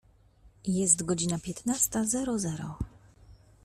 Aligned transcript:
Jest 0.67 1.03
godzina 1.05 1.39
piętnasta 1.39 2.05
zero 2.05 2.39
zero. 2.39 2.77